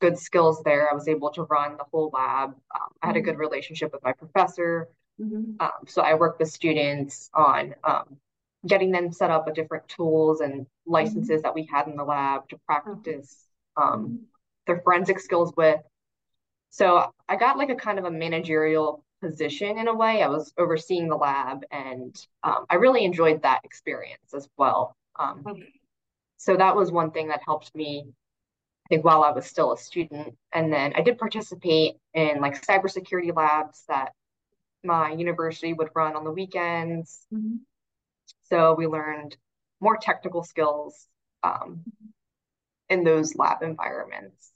good 0.00 0.18
skills 0.18 0.62
there. 0.64 0.90
I 0.90 0.94
was 0.94 1.08
able 1.08 1.30
to 1.32 1.42
run 1.44 1.76
the 1.76 1.84
whole 1.90 2.10
lab. 2.12 2.50
Um, 2.74 2.88
I 3.02 3.06
had 3.06 3.16
a 3.16 3.20
good 3.20 3.32
mm-hmm. 3.32 3.40
relationship 3.40 3.92
with 3.92 4.02
my 4.02 4.12
professor. 4.12 4.88
Mm-hmm. 5.20 5.52
Um, 5.60 5.70
so 5.86 6.02
I 6.02 6.14
worked 6.14 6.38
with 6.40 6.50
students 6.50 7.30
on 7.32 7.74
um, 7.84 8.16
getting 8.66 8.90
them 8.90 9.12
set 9.12 9.30
up 9.30 9.46
with 9.46 9.54
different 9.54 9.88
tools 9.88 10.40
and 10.40 10.66
licenses 10.86 11.30
mm-hmm. 11.30 11.42
that 11.42 11.54
we 11.54 11.68
had 11.70 11.88
in 11.88 11.96
the 11.96 12.04
lab 12.04 12.48
to 12.50 12.58
practice 12.66 13.46
um, 13.76 14.20
their 14.66 14.80
forensic 14.80 15.20
skills 15.20 15.52
with. 15.56 15.80
So 16.70 17.10
I 17.28 17.36
got 17.36 17.56
like 17.56 17.70
a 17.70 17.74
kind 17.74 17.98
of 17.98 18.04
a 18.04 18.10
managerial 18.10 19.02
position 19.22 19.78
in 19.78 19.88
a 19.88 19.94
way. 19.94 20.22
I 20.22 20.28
was 20.28 20.52
overseeing 20.58 21.08
the 21.08 21.16
lab, 21.16 21.64
and 21.70 22.14
um, 22.42 22.66
I 22.68 22.74
really 22.74 23.04
enjoyed 23.04 23.42
that 23.42 23.60
experience 23.64 24.34
as 24.34 24.48
well. 24.58 24.94
Um, 25.18 25.42
okay. 25.46 25.72
So 26.36 26.56
that 26.56 26.76
was 26.76 26.92
one 26.92 27.12
thing 27.12 27.28
that 27.28 27.40
helped 27.44 27.74
me, 27.74 28.06
I 28.86 28.94
think, 28.94 29.04
while 29.04 29.24
I 29.24 29.32
was 29.32 29.46
still 29.46 29.72
a 29.72 29.76
student. 29.76 30.36
And 30.52 30.72
then 30.72 30.92
I 30.94 31.02
did 31.02 31.18
participate 31.18 31.96
in 32.14 32.40
like 32.40 32.64
cybersecurity 32.64 33.34
labs 33.34 33.82
that 33.88 34.12
my 34.84 35.10
university 35.10 35.72
would 35.72 35.88
run 35.94 36.14
on 36.14 36.22
the 36.22 36.30
weekends. 36.30 37.26
Mm-hmm. 37.34 37.56
So 38.44 38.74
we 38.74 38.86
learned 38.86 39.36
more 39.80 39.96
technical 39.96 40.44
skills 40.44 41.08
um, 41.42 41.82
in 42.88 43.02
those 43.02 43.34
lab 43.34 43.62
environments. 43.62 44.52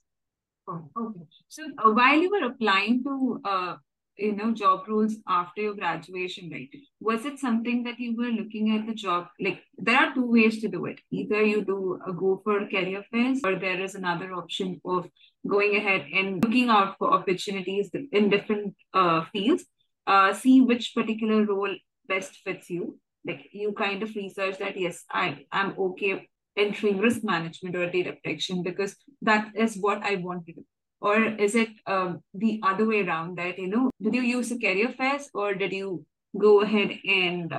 Oh, 0.68 0.88
okay. 0.96 1.20
So 1.48 1.64
uh, 1.78 1.90
while 1.90 2.16
you 2.16 2.30
were 2.30 2.46
applying 2.46 3.02
to 3.02 3.40
uh, 3.44 3.76
you 4.20 4.32
know 4.36 4.52
job 4.52 4.88
roles 4.88 5.16
after 5.26 5.62
your 5.62 5.74
graduation 5.74 6.50
right? 6.50 6.68
Was 7.00 7.24
it 7.24 7.38
something 7.38 7.82
that 7.84 7.98
you 7.98 8.16
were 8.16 8.30
looking 8.40 8.76
at 8.76 8.86
the 8.86 8.94
job? 8.94 9.28
Like 9.40 9.62
there 9.78 9.96
are 9.96 10.14
two 10.14 10.30
ways 10.30 10.60
to 10.60 10.68
do 10.68 10.86
it. 10.86 11.00
Either 11.10 11.42
you 11.42 11.64
do 11.64 11.98
a 12.06 12.12
go 12.12 12.40
for 12.44 12.66
career 12.68 13.04
fairs 13.10 13.40
or 13.44 13.56
there 13.56 13.80
is 13.80 13.94
another 13.94 14.32
option 14.34 14.80
of 14.84 15.08
going 15.46 15.76
ahead 15.76 16.06
and 16.12 16.42
looking 16.44 16.68
out 16.68 16.96
for 16.98 17.12
opportunities 17.12 17.90
in 18.12 18.30
different 18.30 18.74
uh, 18.94 19.24
fields. 19.32 19.64
Uh, 20.06 20.32
see 20.32 20.60
which 20.60 20.94
particular 20.94 21.44
role 21.44 21.74
best 22.08 22.36
fits 22.44 22.70
you. 22.70 22.98
Like 23.24 23.48
you 23.52 23.72
kind 23.72 24.02
of 24.02 24.14
research 24.16 24.58
that 24.58 24.78
yes 24.80 25.04
i 25.10 25.44
am 25.52 25.74
okay 25.78 26.26
entering 26.56 26.98
risk 26.98 27.22
management 27.22 27.76
or 27.76 27.90
data 27.90 28.12
protection 28.12 28.62
because 28.62 28.96
that 29.22 29.50
is 29.54 29.76
what 29.76 30.02
i 30.02 30.16
want 30.16 30.46
to 30.46 30.52
do 30.52 30.64
or 31.00 31.24
is 31.24 31.54
it 31.54 31.70
um, 31.86 32.22
the 32.34 32.60
other 32.62 32.86
way 32.86 33.00
around 33.02 33.38
that 33.38 33.58
you 33.58 33.68
know 33.68 33.90
did 34.02 34.14
you 34.14 34.22
use 34.22 34.48
the 34.50 34.58
career 34.58 34.92
fairs 34.96 35.28
or 35.34 35.54
did 35.54 35.72
you 35.72 36.04
go 36.38 36.60
ahead 36.62 36.98
and 37.04 37.52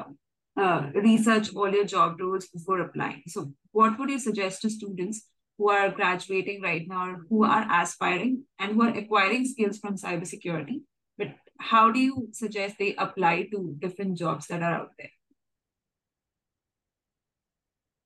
uh, 0.58 0.90
research 0.94 1.54
all 1.56 1.72
your 1.72 1.86
job 1.86 2.20
roles 2.20 2.48
before 2.48 2.82
applying? 2.82 3.24
So 3.28 3.54
what 3.72 3.98
would 4.00 4.10
you 4.10 4.20
suggest 4.20 4.62
to 4.62 4.70
students 4.70 5.28
who 5.58 5.70
are 5.70 5.90
graduating 5.92 6.62
right 6.62 6.88
now 6.88 7.10
or 7.10 7.26
who 7.30 7.44
are 7.44 7.66
aspiring 7.70 8.44
and 8.60 8.74
who 8.74 8.84
are 8.84 8.98
acquiring 8.98 9.46
skills 9.46 9.80
from 9.80 9.96
cybersecurity? 9.96 10.82
But 11.18 11.36
how 11.60 11.92
do 11.92 12.00
you 12.00 12.30
suggest 12.32 12.76
they 12.80 12.96
apply 12.96 13.48
to 13.52 13.76
different 13.80 14.18
jobs 14.18 14.48
that 14.48 14.64
are 14.64 14.74
out 14.74 14.92
there? 14.98 15.12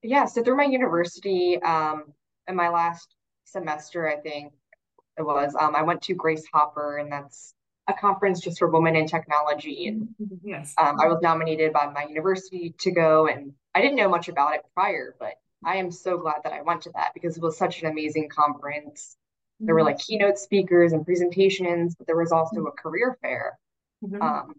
Yeah 0.03 0.25
so 0.25 0.43
through 0.43 0.57
my 0.57 0.65
university 0.65 1.59
um 1.63 2.13
in 2.47 2.55
my 2.55 2.69
last 2.69 3.15
semester 3.43 4.07
i 4.07 4.17
think 4.17 4.53
it 5.17 5.23
was. 5.23 5.55
Um, 5.59 5.75
I 5.75 5.83
went 5.83 6.01
to 6.03 6.13
Grace 6.13 6.45
Hopper, 6.53 6.97
and 6.97 7.11
that's 7.11 7.53
a 7.87 7.93
conference 7.93 8.39
just 8.39 8.59
for 8.59 8.67
women 8.67 8.95
in 8.95 9.07
technology. 9.07 9.87
And 9.87 10.09
mm-hmm. 10.21 10.47
yes, 10.47 10.73
um, 10.77 10.99
I 10.99 11.07
was 11.07 11.21
nominated 11.21 11.73
by 11.73 11.87
my 11.87 12.05
university 12.05 12.73
to 12.79 12.91
go, 12.91 13.27
and 13.27 13.53
I 13.73 13.81
didn't 13.81 13.97
know 13.97 14.09
much 14.09 14.27
about 14.27 14.55
it 14.55 14.65
prior, 14.73 15.15
but 15.19 15.33
I 15.63 15.77
am 15.77 15.91
so 15.91 16.17
glad 16.17 16.41
that 16.43 16.53
I 16.53 16.61
went 16.61 16.81
to 16.83 16.91
that 16.95 17.11
because 17.13 17.37
it 17.37 17.43
was 17.43 17.57
such 17.57 17.81
an 17.81 17.89
amazing 17.89 18.29
conference. 18.29 19.17
Mm-hmm. 19.55 19.65
There 19.65 19.75
were 19.75 19.83
like 19.83 19.99
keynote 19.99 20.37
speakers 20.37 20.93
and 20.93 21.05
presentations, 21.05 21.95
but 21.95 22.07
there 22.07 22.17
was 22.17 22.31
also 22.31 22.57
mm-hmm. 22.57 22.67
a 22.67 22.71
career 22.71 23.17
fair. 23.21 23.57
Mm-hmm. 24.03 24.21
Um, 24.21 24.55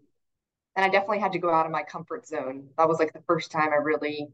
and 0.75 0.85
I 0.85 0.89
definitely 0.89 1.21
had 1.21 1.33
to 1.33 1.39
go 1.39 1.53
out 1.53 1.67
of 1.67 1.73
my 1.73 1.83
comfort 1.83 2.27
zone. 2.27 2.69
That 2.77 2.89
was 2.89 2.99
like 2.99 3.13
the 3.13 3.23
first 3.27 3.51
time 3.51 3.71
I 3.73 3.77
really 3.77 4.29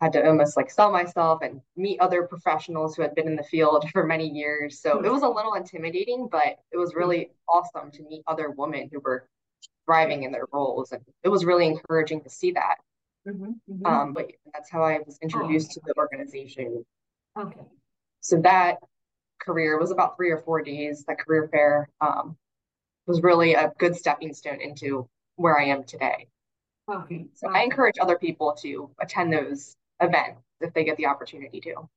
had 0.00 0.12
to 0.12 0.26
almost 0.26 0.56
like 0.56 0.70
sell 0.70 0.90
myself 0.92 1.40
and 1.42 1.60
meet 1.76 1.98
other 2.00 2.24
professionals 2.24 2.94
who 2.94 3.02
had 3.02 3.14
been 3.14 3.26
in 3.26 3.36
the 3.36 3.42
field 3.44 3.88
for 3.92 4.04
many 4.04 4.28
years. 4.28 4.80
So 4.80 5.02
it 5.02 5.10
was 5.10 5.22
a 5.22 5.28
little 5.28 5.54
intimidating, 5.54 6.28
but 6.30 6.58
it 6.72 6.76
was 6.76 6.94
really 6.94 7.30
awesome 7.48 7.90
to 7.92 8.02
meet 8.02 8.22
other 8.26 8.50
women 8.50 8.90
who 8.92 9.00
were 9.00 9.28
thriving 9.86 10.24
in 10.24 10.32
their 10.32 10.46
roles. 10.52 10.92
And 10.92 11.02
it 11.22 11.28
was 11.28 11.44
really 11.44 11.66
encouraging 11.66 12.22
to 12.22 12.30
see 12.30 12.52
that. 12.52 12.76
Mm-hmm, 13.26 13.44
mm-hmm. 13.72 13.86
Um, 13.86 14.12
but 14.12 14.30
that's 14.52 14.70
how 14.70 14.84
I 14.84 14.98
was 15.04 15.18
introduced 15.22 15.72
oh. 15.72 15.74
to 15.74 15.80
the 15.86 15.94
organization. 15.96 16.84
Okay. 17.38 17.60
So 18.20 18.40
that 18.42 18.76
career 19.40 19.78
was 19.78 19.90
about 19.90 20.16
three 20.16 20.30
or 20.30 20.38
four 20.38 20.62
days. 20.62 21.04
That 21.06 21.18
career 21.18 21.48
fair 21.50 21.88
um, 22.00 22.36
was 23.06 23.22
really 23.22 23.54
a 23.54 23.72
good 23.78 23.96
stepping 23.96 24.34
stone 24.34 24.60
into 24.60 25.08
where 25.36 25.58
I 25.58 25.64
am 25.64 25.84
today. 25.84 26.28
Okay. 26.88 27.26
So. 27.34 27.48
I 27.48 27.62
encourage 27.62 27.96
other 28.00 28.18
people 28.18 28.56
to 28.62 28.90
attend 29.00 29.32
those 29.32 29.76
event 30.00 30.38
if 30.60 30.72
they 30.74 30.84
get 30.84 30.96
the 30.96 31.06
opportunity 31.06 31.60
to. 31.60 31.88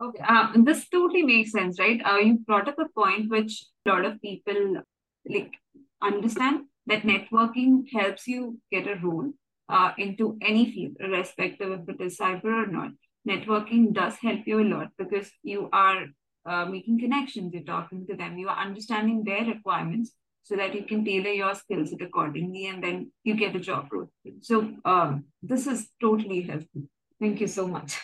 Okay, 0.00 0.22
um, 0.22 0.64
this 0.64 0.88
totally 0.88 1.22
makes 1.22 1.50
sense, 1.50 1.80
right? 1.80 2.00
Uh, 2.04 2.18
you 2.18 2.38
brought 2.46 2.68
up 2.68 2.78
a 2.78 2.88
point 2.88 3.28
which 3.30 3.64
a 3.84 3.90
lot 3.90 4.04
of 4.04 4.22
people 4.22 4.82
like 5.28 5.54
understand 6.00 6.66
that 6.86 7.02
networking 7.02 7.84
helps 7.92 8.26
you 8.26 8.58
get 8.70 8.86
a 8.86 8.94
role 9.02 9.32
uh, 9.68 9.92
into 9.98 10.38
any 10.40 10.70
field, 10.70 10.96
irrespective 11.00 11.72
if 11.72 11.88
it 11.88 12.00
is 12.00 12.16
cyber 12.16 12.64
or 12.64 12.66
not. 12.66 12.92
Networking 13.28 13.92
does 13.92 14.14
help 14.22 14.46
you 14.46 14.60
a 14.60 14.70
lot 14.74 14.88
because 14.96 15.30
you 15.42 15.68
are 15.72 16.06
uh, 16.46 16.64
making 16.64 17.00
connections, 17.00 17.52
you're 17.52 17.62
talking 17.64 18.06
to 18.06 18.16
them, 18.16 18.38
you 18.38 18.48
are 18.48 18.56
understanding 18.56 19.24
their 19.24 19.44
requirements 19.44 20.12
so 20.42 20.56
that 20.56 20.74
you 20.74 20.84
can 20.84 21.04
tailor 21.04 21.30
your 21.30 21.54
skills 21.54 21.92
accordingly 22.00 22.66
and 22.68 22.82
then 22.82 23.12
you 23.24 23.34
get 23.34 23.54
a 23.54 23.60
job 23.60 23.88
role. 23.92 24.10
So 24.40 24.72
um, 24.84 25.24
this 25.42 25.66
is 25.66 25.90
totally 26.00 26.42
helpful. 26.42 26.84
Thank 27.20 27.40
you 27.40 27.46
so 27.46 27.66
much. 27.66 27.98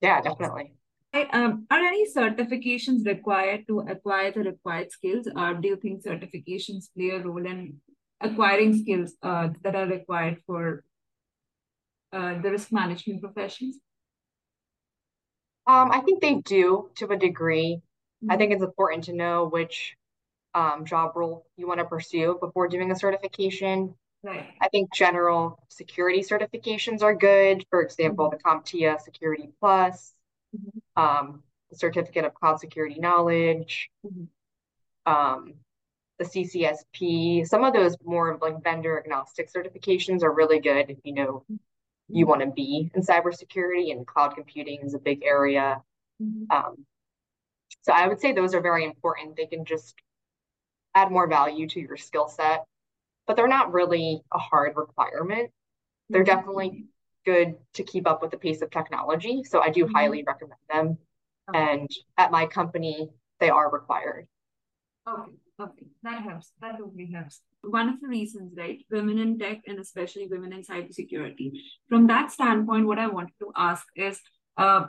Yeah, 0.00 0.20
definitely. 0.20 0.72
Um, 1.32 1.66
are 1.70 1.78
any 1.78 2.06
certifications 2.12 3.06
required 3.06 3.66
to 3.66 3.80
acquire 3.80 4.30
the 4.30 4.40
required 4.40 4.92
skills, 4.92 5.26
or 5.34 5.54
do 5.54 5.68
you 5.68 5.76
think 5.76 6.04
certifications 6.04 6.92
play 6.94 7.10
a 7.10 7.20
role 7.20 7.44
in 7.44 7.80
acquiring 8.20 8.76
skills 8.78 9.14
uh, 9.22 9.48
that 9.62 9.74
are 9.74 9.86
required 9.86 10.38
for 10.46 10.84
uh, 12.12 12.40
the 12.42 12.50
risk 12.50 12.72
management 12.72 13.22
professions? 13.22 13.78
Um, 15.66 15.90
I 15.90 16.00
think 16.00 16.20
they 16.20 16.34
do 16.34 16.90
to 16.96 17.08
a 17.08 17.16
degree. 17.16 17.80
Mm-hmm. 18.22 18.30
I 18.30 18.36
think 18.36 18.52
it's 18.52 18.62
important 18.62 19.04
to 19.04 19.14
know 19.14 19.48
which 19.48 19.96
um, 20.54 20.84
job 20.84 21.12
role 21.14 21.46
you 21.56 21.66
want 21.66 21.80
to 21.80 21.86
pursue 21.86 22.38
before 22.40 22.68
doing 22.68 22.90
a 22.90 22.96
certification. 22.96 23.94
Right. 24.22 24.46
I 24.60 24.68
think 24.68 24.92
general 24.92 25.62
security 25.68 26.20
certifications 26.20 27.02
are 27.02 27.14
good. 27.14 27.64
For 27.70 27.82
example, 27.82 28.30
mm-hmm. 28.30 28.36
the 28.36 28.42
CompTIA 28.42 29.00
Security 29.00 29.50
Plus, 29.60 30.12
mm-hmm. 30.56 31.02
um, 31.02 31.42
the 31.70 31.76
Certificate 31.76 32.24
of 32.24 32.34
Cloud 32.34 32.58
Security 32.58 32.98
Knowledge, 32.98 33.90
mm-hmm. 34.04 35.12
um, 35.12 35.54
the 36.18 36.24
CCSP. 36.24 37.46
Some 37.46 37.62
of 37.62 37.72
those 37.72 37.96
more 38.04 38.38
like 38.42 38.62
vendor 38.62 38.98
agnostic 38.98 39.52
certifications 39.52 40.22
are 40.22 40.32
really 40.32 40.58
good 40.58 40.90
if 40.90 40.98
you 41.04 41.14
know 41.14 41.44
you 42.08 42.24
mm-hmm. 42.24 42.28
want 42.28 42.40
to 42.40 42.48
be 42.48 42.90
in 42.94 43.02
cybersecurity 43.02 43.92
and 43.92 44.06
cloud 44.06 44.34
computing 44.34 44.80
is 44.80 44.94
a 44.94 44.98
big 44.98 45.22
area. 45.22 45.80
Mm-hmm. 46.20 46.50
Um, 46.50 46.86
so 47.82 47.92
I 47.92 48.08
would 48.08 48.20
say 48.20 48.32
those 48.32 48.54
are 48.54 48.60
very 48.60 48.84
important. 48.84 49.36
They 49.36 49.46
can 49.46 49.64
just 49.64 49.94
add 50.94 51.12
more 51.12 51.28
value 51.28 51.68
to 51.68 51.80
your 51.80 51.96
skill 51.96 52.26
set 52.26 52.64
but 53.28 53.36
they're 53.36 53.46
not 53.46 53.72
really 53.72 54.22
a 54.32 54.38
hard 54.38 54.72
requirement. 54.74 55.50
They're 56.08 56.24
mm-hmm. 56.24 56.34
definitely 56.34 56.86
good 57.26 57.56
to 57.74 57.82
keep 57.84 58.08
up 58.08 58.22
with 58.22 58.30
the 58.30 58.38
pace 58.38 58.62
of 58.62 58.70
technology. 58.70 59.44
So 59.44 59.60
I 59.60 59.68
do 59.68 59.84
mm-hmm. 59.84 59.94
highly 59.94 60.24
recommend 60.26 60.58
them. 60.72 60.98
Okay. 61.50 61.58
And 61.58 61.90
at 62.16 62.32
my 62.32 62.46
company, 62.46 63.10
they 63.38 63.50
are 63.50 63.70
required. 63.70 64.26
Okay, 65.06 65.32
okay, 65.60 65.86
that 66.02 66.22
helps. 66.22 66.52
That 66.60 66.78
totally 66.78 67.10
helps. 67.12 67.40
One 67.62 67.88
of 67.90 68.00
the 68.00 68.08
reasons, 68.08 68.54
right, 68.56 68.78
women 68.90 69.18
in 69.18 69.38
tech 69.38 69.60
and 69.66 69.78
especially 69.78 70.26
women 70.26 70.52
in 70.52 70.62
cybersecurity. 70.62 71.52
From 71.88 72.06
that 72.06 72.32
standpoint, 72.32 72.86
what 72.86 72.98
I 72.98 73.08
wanted 73.08 73.34
to 73.40 73.52
ask 73.56 73.86
is, 73.94 74.20
uh, 74.56 74.86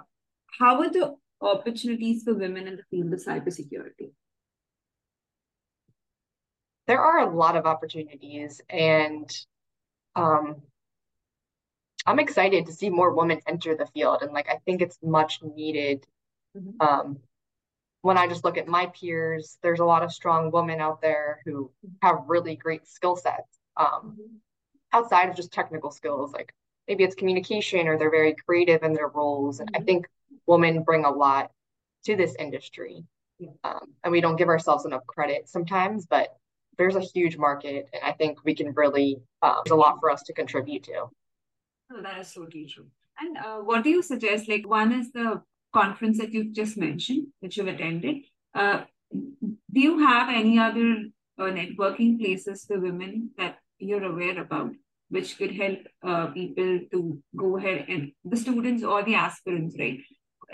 how 0.59 0.81
are 0.81 0.89
the 0.89 1.15
opportunities 1.41 2.23
for 2.23 2.33
women 2.33 2.67
in 2.67 2.77
the 2.77 2.83
field 2.89 3.13
of 3.13 3.19
cybersecurity? 3.19 4.11
There 6.89 6.99
are 6.99 7.19
a 7.19 7.29
lot 7.29 7.55
of 7.55 7.67
opportunities, 7.67 8.61
and 8.67 9.29
um, 10.15 10.55
I'm 12.07 12.17
excited 12.17 12.65
to 12.65 12.73
see 12.73 12.89
more 12.89 13.13
women 13.13 13.41
enter 13.45 13.75
the 13.75 13.85
field. 13.85 14.23
And 14.23 14.33
like, 14.33 14.49
I 14.49 14.57
think 14.65 14.81
it's 14.81 14.97
much 15.03 15.43
needed. 15.43 16.07
Mm-hmm. 16.57 16.81
Um, 16.81 17.19
when 18.01 18.17
I 18.17 18.25
just 18.27 18.43
look 18.43 18.57
at 18.57 18.67
my 18.67 18.87
peers, 18.87 19.59
there's 19.61 19.81
a 19.81 19.85
lot 19.85 20.01
of 20.01 20.11
strong 20.11 20.49
women 20.49 20.81
out 20.81 20.99
there 20.99 21.41
who 21.45 21.69
have 22.01 22.23
really 22.25 22.55
great 22.55 22.87
skill 22.87 23.15
sets 23.15 23.59
um, 23.77 24.17
mm-hmm. 24.17 24.35
outside 24.91 25.29
of 25.29 25.35
just 25.35 25.51
technical 25.51 25.91
skills. 25.91 26.33
Like 26.33 26.55
maybe 26.87 27.03
it's 27.03 27.13
communication 27.13 27.87
or 27.87 27.99
they're 27.99 28.09
very 28.09 28.33
creative 28.33 28.81
in 28.81 28.93
their 28.93 29.09
roles. 29.09 29.59
And 29.59 29.69
I 29.75 29.77
mm-hmm. 29.77 29.85
think 29.85 30.07
women 30.47 30.81
bring 30.81 31.05
a 31.05 31.11
lot 31.11 31.51
to 32.05 32.15
this 32.15 32.33
industry. 32.39 33.03
Um, 33.63 33.93
and 34.03 34.11
we 34.11 34.21
don't 34.21 34.37
give 34.37 34.49
ourselves 34.49 34.85
enough 34.85 35.05
credit 35.05 35.47
sometimes, 35.47 36.07
but 36.07 36.35
there's 36.79 36.95
a 36.95 37.01
huge 37.01 37.37
market. 37.37 37.89
And 37.93 38.01
I 38.03 38.13
think 38.13 38.39
we 38.43 38.55
can 38.55 38.73
really, 38.73 39.21
um, 39.43 39.57
there's 39.63 39.73
a 39.73 39.75
lot 39.75 39.97
for 39.99 40.09
us 40.09 40.23
to 40.23 40.33
contribute 40.33 40.83
to. 40.85 40.97
Oh, 41.91 42.01
that 42.01 42.19
is 42.19 42.33
totally 42.33 42.65
true. 42.65 42.87
And 43.19 43.37
uh, 43.37 43.57
what 43.57 43.83
do 43.83 43.89
you 43.89 44.01
suggest? 44.01 44.49
Like, 44.49 44.67
one 44.67 44.91
is 44.93 45.11
the 45.11 45.41
conference 45.73 46.17
that 46.19 46.33
you've 46.33 46.53
just 46.53 46.77
mentioned, 46.77 47.27
that 47.41 47.55
you've 47.55 47.67
attended. 47.67 48.15
Uh, 48.55 48.83
do 49.11 49.79
you 49.87 49.99
have 49.99 50.29
any 50.29 50.57
other 50.57 50.89
uh, 51.37 51.51
networking 51.59 52.17
places 52.19 52.65
for 52.65 52.79
women 52.79 53.31
that 53.37 53.57
you're 53.77 54.03
aware 54.03 54.39
about, 54.41 54.71
which 55.09 55.37
could 55.37 55.53
help 55.55 55.79
uh, 56.03 56.27
people 56.27 56.79
to 56.91 57.21
go 57.35 57.57
ahead 57.57 57.85
and 57.89 58.11
the 58.23 58.37
students 58.37 58.83
or 58.83 59.03
the 59.03 59.15
aspirants, 59.15 59.75
right? 59.77 59.99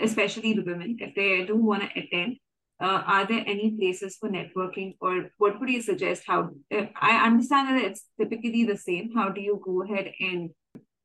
Especially 0.00 0.54
the 0.54 0.62
women, 0.62 0.96
if 0.98 1.14
they 1.14 1.44
do 1.44 1.56
want 1.56 1.82
to 1.82 2.00
attend, 2.00 2.36
uh, 2.80 3.02
are 3.06 3.26
there 3.26 3.42
any 3.46 3.74
places 3.78 4.16
for 4.16 4.28
networking 4.28 4.96
or 5.00 5.30
what 5.38 5.58
would 5.60 5.70
you 5.70 5.80
suggest? 5.82 6.24
How 6.26 6.50
i 7.00 7.26
understand 7.26 7.68
that 7.68 7.84
it's 7.84 8.04
typically 8.20 8.64
the 8.64 8.76
same. 8.76 9.12
How 9.14 9.30
do 9.30 9.40
you 9.40 9.60
go 9.64 9.82
ahead 9.82 10.12
and 10.20 10.50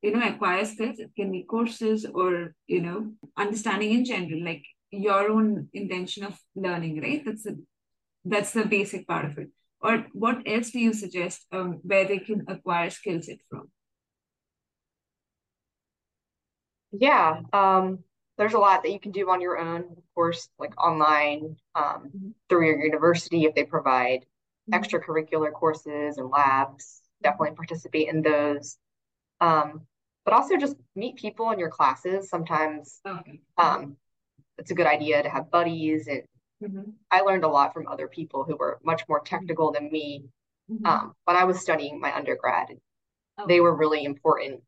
you 0.01 0.11
know 0.15 0.27
acquire 0.27 0.65
skills? 0.65 0.99
It 0.99 1.11
can 1.15 1.31
be 1.31 1.43
courses 1.43 2.05
or 2.05 2.53
you 2.67 2.81
know 2.81 3.11
understanding 3.37 3.91
in 3.91 4.05
general 4.05 4.43
like 4.43 4.63
your 4.91 5.29
own 5.31 5.69
intention 5.73 6.23
of 6.25 6.37
learning 6.55 7.01
right? 7.01 7.23
That's 7.25 7.45
a 7.45 7.55
that's 8.25 8.51
the 8.53 8.65
basic 8.65 9.07
part 9.07 9.25
of 9.25 9.37
it. 9.37 9.49
Or 9.81 10.05
what 10.13 10.43
else 10.45 10.71
do 10.71 10.79
you 10.79 10.93
suggest 10.93 11.45
um, 11.51 11.79
where 11.83 12.05
they 12.05 12.19
can 12.19 12.45
acquire 12.47 12.89
skill 12.89 13.21
set 13.21 13.37
from? 13.49 13.69
Yeah 16.91 17.41
um, 17.53 17.99
there's 18.37 18.53
a 18.53 18.59
lot 18.59 18.83
that 18.83 18.91
you 18.91 18.99
can 18.99 19.11
do 19.11 19.29
on 19.29 19.41
your 19.41 19.57
own 19.57 19.81
of 19.81 20.03
course 20.15 20.49
like 20.59 20.79
online 20.81 21.55
um, 21.75 22.09
mm-hmm. 22.15 22.29
through 22.49 22.65
your 22.65 22.83
university 22.83 23.43
if 23.43 23.55
they 23.55 23.63
provide 23.63 24.25
mm-hmm. 24.69 24.73
extracurricular 24.73 25.51
courses 25.51 26.17
and 26.17 26.29
labs 26.29 27.01
definitely 27.21 27.55
participate 27.55 28.07
in 28.07 28.21
those 28.21 28.77
um, 29.41 29.85
but 30.23 30.33
also 30.33 30.57
just 30.57 30.75
meet 30.95 31.15
people 31.15 31.51
in 31.51 31.59
your 31.59 31.69
classes. 31.69 32.29
Sometimes 32.29 33.01
okay. 33.05 33.41
um, 33.57 33.97
it's 34.57 34.71
a 34.71 34.75
good 34.75 34.85
idea 34.85 35.23
to 35.23 35.29
have 35.29 35.51
buddies. 35.51 36.07
And 36.07 36.23
mm-hmm. 36.63 36.91
I 37.09 37.21
learned 37.21 37.43
a 37.43 37.49
lot 37.49 37.73
from 37.73 37.87
other 37.87 38.07
people 38.07 38.43
who 38.43 38.55
were 38.55 38.79
much 38.83 39.03
more 39.09 39.21
technical 39.21 39.71
than 39.71 39.91
me 39.91 40.25
mm-hmm. 40.71 40.85
um, 40.85 41.15
when 41.25 41.35
I 41.35 41.45
was 41.45 41.59
studying 41.59 41.99
my 41.99 42.15
undergrad. 42.15 42.67
Oh. 43.37 43.47
They 43.47 43.59
were 43.59 43.75
really 43.75 44.03
important. 44.03 44.61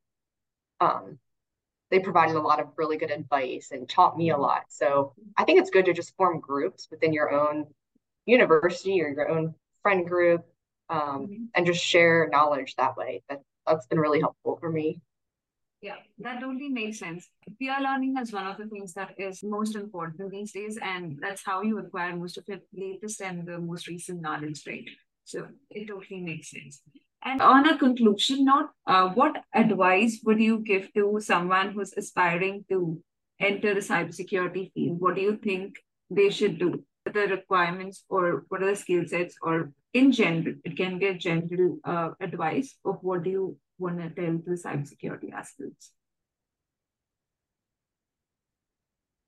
They 1.93 1.99
provided 1.99 2.35
a 2.35 2.41
lot 2.41 2.59
of 2.59 2.69
really 2.75 2.97
good 2.97 3.11
advice 3.11 3.69
and 3.71 3.87
taught 3.87 4.17
me 4.17 4.31
a 4.31 4.33
mm-hmm. 4.33 4.41
lot. 4.41 4.63
So 4.69 5.13
I 5.37 5.43
think 5.43 5.59
it's 5.59 5.69
good 5.69 5.85
to 5.85 5.93
just 5.93 6.17
form 6.17 6.39
groups 6.39 6.87
within 6.89 7.13
your 7.13 7.29
own 7.31 7.67
university 8.25 8.99
or 9.03 9.09
your 9.09 9.29
own 9.29 9.53
friend 9.83 10.03
group 10.07 10.43
um, 10.89 10.99
mm-hmm. 10.99 11.43
and 11.53 11.67
just 11.67 11.85
share 11.85 12.27
knowledge 12.31 12.73
that 12.77 12.97
way. 12.97 13.21
That, 13.29 13.41
that's 13.67 13.85
been 13.85 13.99
really 13.99 14.21
helpful 14.21 14.57
for 14.59 14.71
me. 14.71 15.01
Yeah, 15.83 15.97
that 16.17 16.39
totally 16.39 16.69
makes 16.69 16.97
sense. 16.97 17.29
Peer 17.59 17.77
learning 17.79 18.17
is 18.17 18.33
one 18.33 18.47
of 18.47 18.57
the 18.57 18.65
things 18.65 18.95
that 18.95 19.13
is 19.19 19.43
most 19.43 19.75
important 19.75 20.31
these 20.31 20.51
days, 20.51 20.79
and 20.81 21.19
that's 21.21 21.43
how 21.45 21.61
you 21.61 21.77
acquire 21.77 22.15
most 22.15 22.39
of 22.39 22.45
your 22.47 22.61
latest 22.73 23.21
and 23.21 23.45
the 23.45 23.59
most 23.59 23.87
recent 23.87 24.19
knowledge, 24.19 24.63
right? 24.65 24.89
So 25.25 25.45
it 25.69 25.87
totally 25.87 26.21
makes 26.21 26.49
sense. 26.49 26.81
And 27.25 27.41
on 27.41 27.67
a 27.67 27.77
conclusion 27.77 28.45
note, 28.45 28.69
uh, 28.85 29.09
what 29.09 29.43
advice 29.53 30.19
would 30.25 30.41
you 30.41 30.59
give 30.59 30.93
to 30.93 31.19
someone 31.21 31.71
who's 31.71 31.93
aspiring 31.95 32.65
to 32.69 33.01
enter 33.39 33.73
the 33.73 33.79
cybersecurity 33.79 34.73
field? 34.73 34.99
What 34.99 35.15
do 35.15 35.21
you 35.21 35.37
think 35.37 35.75
they 36.09 36.29
should 36.29 36.59
do? 36.59 36.83
The 37.05 37.27
requirements 37.27 38.03
or 38.09 38.45
what 38.49 38.61
are 38.63 38.69
the 38.69 38.75
skill 38.75 39.05
sets 39.07 39.35
or 39.41 39.71
in 39.93 40.11
general, 40.11 40.55
it 40.63 40.75
can 40.75 40.99
be 40.99 41.07
a 41.07 41.13
general 41.13 41.79
uh, 41.83 42.11
advice 42.19 42.75
of 42.83 42.97
what 43.01 43.23
do 43.23 43.29
you 43.29 43.57
want 43.77 43.99
to 43.99 44.09
tell 44.09 44.39
the 44.45 44.53
cybersecurity 44.53 45.31
aspects? 45.33 45.91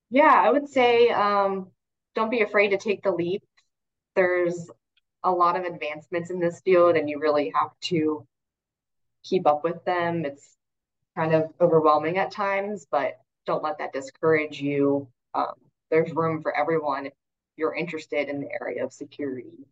Yeah, 0.09 0.33
I 0.33 0.51
would 0.51 0.67
say 0.69 1.09
um, 1.09 1.71
don't 2.13 2.31
be 2.31 2.41
afraid 2.41 2.69
to 2.69 2.77
take 2.77 3.03
the 3.03 3.11
leap. 3.11 3.43
There's 4.15 4.69
a 5.25 5.31
lot 5.31 5.57
of 5.57 5.65
advancements 5.65 6.29
in 6.29 6.39
this 6.39 6.61
field, 6.61 6.95
and 6.95 7.09
you 7.09 7.19
really 7.19 7.51
have 7.53 7.71
to 7.81 8.25
keep 9.23 9.47
up 9.47 9.63
with 9.63 9.83
them. 9.83 10.23
It's 10.23 10.55
kind 11.17 11.33
of 11.33 11.51
overwhelming 11.59 12.17
at 12.17 12.31
times, 12.31 12.85
but 12.89 13.19
don't 13.45 13.63
let 13.63 13.79
that 13.79 13.93
discourage 13.93 14.61
you. 14.61 15.07
Um, 15.33 15.53
there's 15.89 16.13
room 16.13 16.41
for 16.41 16.55
everyone 16.55 17.07
if 17.07 17.13
you're 17.57 17.75
interested 17.75 18.29
in 18.29 18.39
the 18.39 18.49
area 18.61 18.83
of 18.83 18.93
security. 18.93 19.67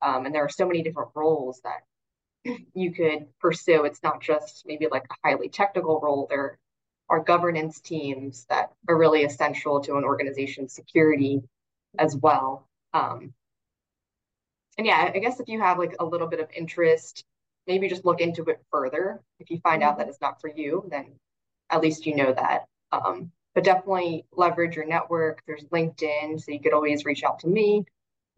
Um, 0.00 0.26
and 0.26 0.34
there 0.34 0.44
are 0.44 0.50
so 0.50 0.66
many 0.66 0.82
different 0.82 1.10
roles 1.14 1.60
that 1.62 2.54
you 2.74 2.92
could 2.92 3.26
pursue. 3.40 3.84
It's 3.84 4.02
not 4.02 4.20
just 4.20 4.64
maybe 4.66 4.86
like 4.90 5.04
a 5.10 5.28
highly 5.28 5.48
technical 5.48 6.00
role. 6.00 6.26
There 6.28 6.58
are 7.08 7.20
governance 7.20 7.80
teams 7.80 8.46
that 8.48 8.72
are 8.88 8.96
really 8.96 9.24
essential 9.24 9.80
to 9.80 9.96
an 9.96 10.04
organization's 10.04 10.72
security 10.72 11.42
as 11.98 12.16
well. 12.16 12.68
Um, 12.92 13.34
and 14.78 14.86
yeah, 14.86 15.10
I 15.14 15.18
guess 15.18 15.40
if 15.40 15.48
you 15.48 15.60
have 15.60 15.78
like 15.78 15.96
a 16.00 16.04
little 16.04 16.26
bit 16.26 16.40
of 16.40 16.48
interest, 16.54 17.24
maybe 17.66 17.88
just 17.88 18.04
look 18.04 18.20
into 18.20 18.44
it 18.44 18.62
further. 18.70 19.20
If 19.38 19.50
you 19.50 19.58
find 19.60 19.82
out 19.82 19.98
that 19.98 20.08
it's 20.08 20.20
not 20.20 20.40
for 20.40 20.48
you, 20.48 20.86
then 20.90 21.14
at 21.70 21.80
least 21.80 22.06
you 22.06 22.14
know 22.14 22.32
that. 22.32 22.66
Um, 22.92 23.30
but 23.54 23.64
definitely 23.64 24.26
leverage 24.32 24.76
your 24.76 24.86
network. 24.86 25.42
There's 25.46 25.64
LinkedIn, 25.64 26.42
so 26.42 26.52
you 26.52 26.60
could 26.60 26.72
always 26.72 27.04
reach 27.04 27.22
out 27.22 27.38
to 27.40 27.46
me. 27.46 27.84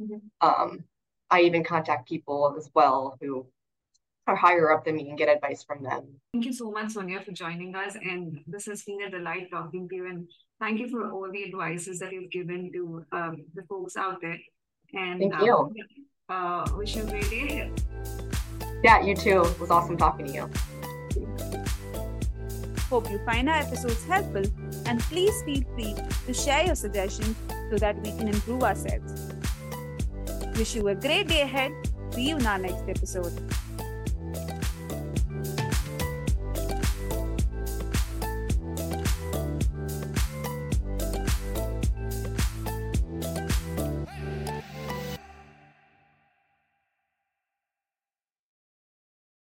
Mm-hmm. 0.00 0.46
Um, 0.46 0.84
I 1.30 1.40
even 1.42 1.64
contact 1.64 2.08
people 2.08 2.54
as 2.56 2.70
well 2.74 3.16
who 3.20 3.46
are 4.26 4.36
higher 4.36 4.72
up 4.72 4.84
than 4.84 4.96
me 4.96 5.08
and 5.08 5.18
get 5.18 5.28
advice 5.28 5.62
from 5.62 5.82
them. 5.82 6.04
Thank 6.32 6.46
you 6.46 6.52
so 6.52 6.70
much, 6.70 6.92
Sonia, 6.92 7.20
for 7.20 7.32
joining 7.32 7.74
us. 7.74 7.94
And 7.94 8.40
this 8.46 8.66
has 8.66 8.82
been 8.82 9.02
a 9.02 9.10
delight 9.10 9.50
talking 9.50 9.88
to 9.88 9.94
you. 9.94 10.06
And 10.06 10.28
thank 10.60 10.80
you 10.80 10.88
for 10.88 11.10
all 11.10 11.30
the 11.32 11.44
advices 11.44 11.98
that 12.00 12.12
you've 12.12 12.30
given 12.30 12.70
to 12.72 13.04
um, 13.12 13.44
the 13.54 13.62
folks 13.62 13.96
out 13.96 14.20
there. 14.20 14.38
And 14.92 15.20
thank 15.20 15.42
you. 15.42 15.56
Um, 15.56 15.74
uh, 16.28 16.66
wish 16.76 16.96
you 16.96 17.02
a 17.02 17.06
great 17.06 17.30
day. 17.30 17.70
Yeah, 18.82 19.00
you 19.02 19.14
too. 19.14 19.42
It 19.42 19.60
was 19.60 19.70
awesome 19.70 19.96
talking 19.96 20.26
to 20.26 20.32
you. 20.32 20.50
Hope 22.90 23.10
you 23.10 23.18
find 23.24 23.48
our 23.48 23.56
episodes 23.56 24.04
helpful 24.04 24.44
and 24.86 25.00
please 25.00 25.42
feel 25.42 25.62
free 25.74 25.94
to 26.26 26.34
share 26.34 26.64
your 26.64 26.74
suggestions 26.74 27.36
so 27.70 27.78
that 27.78 27.96
we 28.02 28.10
can 28.10 28.28
improve 28.28 28.62
ourselves. 28.62 29.32
Wish 30.56 30.76
you 30.76 30.88
a 30.88 30.94
great 30.94 31.28
day 31.28 31.42
ahead. 31.42 31.72
See 32.10 32.28
you 32.28 32.36
in 32.36 32.46
our 32.46 32.58
next 32.58 32.84
episode. 32.88 33.32